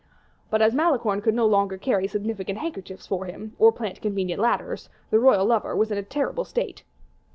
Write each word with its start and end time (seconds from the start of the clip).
But 0.49 0.63
as 0.63 0.73
Malicorne 0.73 1.21
could 1.21 1.35
no 1.35 1.45
longer 1.45 1.77
carry 1.77 2.07
significant 2.07 2.57
handkerchiefs 2.57 3.05
for 3.05 3.25
him 3.25 3.55
or 3.59 3.71
plant 3.71 4.01
convenient 4.01 4.41
ladders, 4.41 4.89
the 5.11 5.19
royal 5.19 5.45
lover 5.45 5.75
was 5.75 5.91
in 5.91 5.97
a 5.99 6.01
terrible 6.01 6.43
state. 6.43 6.83